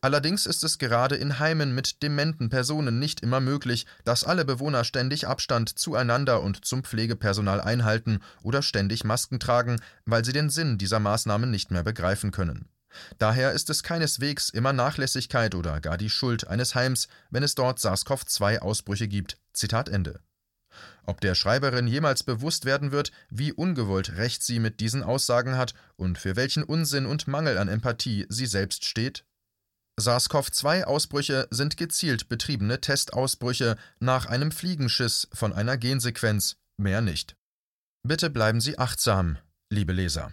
Allerdings 0.00 0.46
ist 0.46 0.64
es 0.64 0.78
gerade 0.78 1.16
in 1.16 1.38
Heimen 1.38 1.74
mit 1.74 2.02
dementen 2.02 2.48
Personen 2.48 2.98
nicht 2.98 3.20
immer 3.20 3.40
möglich, 3.40 3.86
dass 4.04 4.24
alle 4.24 4.44
Bewohner 4.44 4.84
ständig 4.84 5.26
Abstand 5.26 5.78
zueinander 5.78 6.42
und 6.42 6.64
zum 6.64 6.84
Pflegepersonal 6.84 7.60
einhalten 7.60 8.20
oder 8.42 8.62
ständig 8.62 9.04
Masken 9.04 9.40
tragen, 9.40 9.80
weil 10.04 10.24
sie 10.24 10.32
den 10.32 10.50
Sinn 10.50 10.78
dieser 10.78 11.00
Maßnahmen 11.00 11.50
nicht 11.50 11.70
mehr 11.70 11.82
begreifen 11.82 12.30
können. 12.30 12.68
Daher 13.18 13.52
ist 13.52 13.70
es 13.70 13.82
keineswegs 13.82 14.48
immer 14.48 14.72
Nachlässigkeit 14.72 15.54
oder 15.54 15.80
gar 15.80 15.98
die 15.98 16.10
Schuld 16.10 16.46
eines 16.46 16.74
Heims, 16.74 17.08
wenn 17.30 17.42
es 17.42 17.54
dort 17.54 17.78
SARS-CoV-2-Ausbrüche 17.78 19.08
gibt. 19.08 19.38
Zitat 19.52 19.88
Ende. 19.88 20.20
Ob 21.04 21.20
der 21.20 21.34
Schreiberin 21.34 21.86
jemals 21.86 22.22
bewusst 22.22 22.64
werden 22.64 22.92
wird, 22.92 23.12
wie 23.30 23.52
ungewollt 23.52 24.16
recht 24.16 24.42
sie 24.42 24.58
mit 24.58 24.80
diesen 24.80 25.02
Aussagen 25.02 25.56
hat 25.56 25.74
und 25.96 26.18
für 26.18 26.36
welchen 26.36 26.62
Unsinn 26.62 27.06
und 27.06 27.26
Mangel 27.26 27.58
an 27.58 27.68
Empathie 27.68 28.26
sie 28.28 28.46
selbst 28.46 28.84
steht? 28.84 29.24
SARS-CoV-2-Ausbrüche 29.98 31.48
sind 31.50 31.76
gezielt 31.76 32.28
betriebene 32.28 32.80
Testausbrüche 32.80 33.76
nach 34.00 34.26
einem 34.26 34.52
Fliegenschiss 34.52 35.28
von 35.32 35.52
einer 35.52 35.76
Gensequenz, 35.76 36.56
mehr 36.76 37.00
nicht. 37.00 37.36
Bitte 38.06 38.30
bleiben 38.30 38.60
Sie 38.60 38.78
achtsam, 38.78 39.38
liebe 39.70 39.92
Leser. 39.92 40.32